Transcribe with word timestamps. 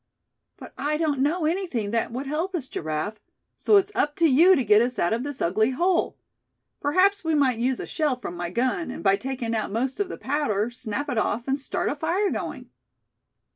"But 0.57 0.73
I 0.79 0.97
don't 0.97 1.19
know 1.19 1.45
anything 1.45 1.91
that 1.91 2.11
would 2.11 2.25
help 2.25 2.55
us, 2.55 2.67
Giraffe; 2.67 3.19
so 3.55 3.77
it's 3.77 3.91
up 3.93 4.15
to 4.15 4.27
you 4.27 4.55
to 4.55 4.63
get 4.63 4.81
us 4.81 4.97
out 4.97 5.13
of 5.13 5.21
this 5.21 5.43
ugly 5.43 5.69
hole. 5.69 6.17
Perhaps 6.79 7.23
we 7.23 7.35
might 7.35 7.59
use 7.59 7.79
a 7.79 7.85
shell 7.85 8.15
from 8.19 8.35
my 8.35 8.49
gun, 8.49 8.89
and 8.89 9.03
by 9.03 9.15
taking 9.15 9.53
out 9.53 9.71
most 9.71 9.99
of 9.99 10.09
the 10.09 10.17
powder, 10.17 10.71
snap 10.71 11.07
it 11.07 11.19
off, 11.19 11.47
and 11.47 11.59
start 11.59 11.87
a 11.89 11.95
fire 11.95 12.31
going." 12.31 12.71